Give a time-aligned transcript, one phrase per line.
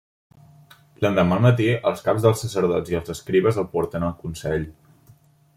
[1.05, 4.71] L'endemà al matí els caps dels sacerdots i dels escribes el porten al consell.